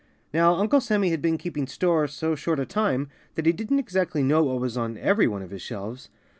[0.33, 4.23] Now, Uncle Sammy had been keeping store so short a time that he didn't exactly
[4.23, 6.09] know what was on every one of his shelves.